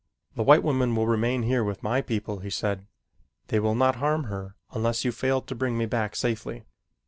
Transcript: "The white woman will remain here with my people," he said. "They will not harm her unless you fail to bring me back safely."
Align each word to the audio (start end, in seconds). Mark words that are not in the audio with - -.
"The 0.35 0.41
white 0.41 0.63
woman 0.63 0.95
will 0.95 1.05
remain 1.05 1.43
here 1.43 1.63
with 1.63 1.83
my 1.83 2.01
people," 2.01 2.39
he 2.39 2.49
said. 2.49 2.87
"They 3.49 3.59
will 3.59 3.75
not 3.75 3.97
harm 3.97 4.23
her 4.23 4.55
unless 4.73 5.05
you 5.05 5.11
fail 5.11 5.41
to 5.43 5.53
bring 5.53 5.77
me 5.77 5.85
back 5.85 6.15
safely." 6.15 6.63